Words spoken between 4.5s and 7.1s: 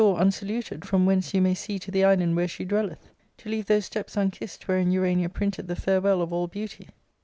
wherein L'.an:a printed the farewell of all beauty?'